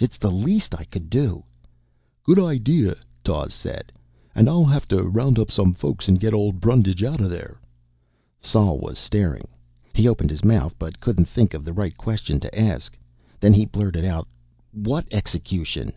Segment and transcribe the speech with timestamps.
[0.00, 1.42] It's the least I could do."
[2.22, 3.90] "Good idea," Dawes nodded.
[4.32, 7.60] "And I'll have to round up some folks and get old Brundage out of there."
[8.38, 9.48] Sol was staring.
[9.94, 12.96] He opened his mouth, but couldn't think of the right question to ask.
[13.40, 14.28] Then he blurted out:
[14.72, 15.92] "What execution?"